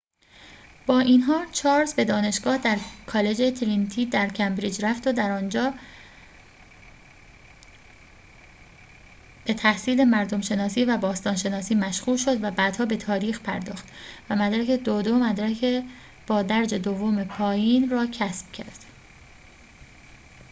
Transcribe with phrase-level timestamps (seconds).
[0.85, 5.73] با این حال، چارلز به دانشگاه در کالج ترینیتی در کمبریج رفت و در آنجا
[9.45, 13.87] به تحصیل مردم‌شناسی و باستان‌شناسی مشغول شد، و بعدها به تاریخ پرداخت
[14.29, 15.83] و مدرک 2:2 مدرک
[16.27, 18.85] با درجه دوم پایین را کسب کرد